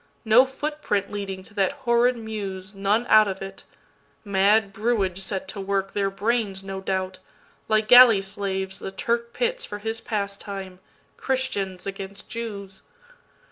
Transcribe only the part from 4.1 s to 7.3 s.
Mad brewage set to workTheir brains, no doubt,